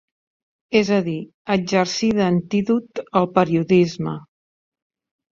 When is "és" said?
0.77-0.87